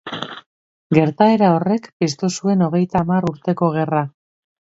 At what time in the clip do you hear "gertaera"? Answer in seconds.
0.97-1.49